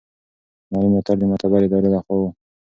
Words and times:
مالي 0.71 0.87
ملاتړ 0.91 1.15
د 1.19 1.23
معتبرې 1.29 1.65
ادارې 1.67 1.89
له 1.95 1.99
خوا 2.03 2.15
و. 2.19 2.23